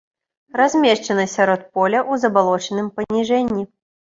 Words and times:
Размешчана 0.61 1.25
сярод 1.35 1.61
поля 1.75 1.99
ў 2.11 2.25
забалочаным 2.25 2.91
паніжэнні. 2.97 3.63